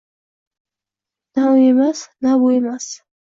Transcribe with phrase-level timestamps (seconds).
[1.35, 2.85] Na u emas, na bu emas.